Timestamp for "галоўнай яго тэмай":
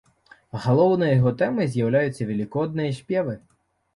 0.61-1.69